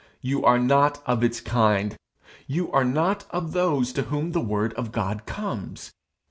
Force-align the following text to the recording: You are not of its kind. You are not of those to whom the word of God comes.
You 0.21 0.43
are 0.43 0.57
not 0.57 0.99
of 1.05 1.23
its 1.23 1.39
kind. 1.39 1.95
You 2.47 2.71
are 2.71 2.83
not 2.83 3.27
of 3.29 3.51
those 3.51 3.93
to 3.93 4.01
whom 4.01 4.31
the 4.31 4.41
word 4.41 4.73
of 4.73 4.91
God 4.91 5.27
comes. 5.27 5.93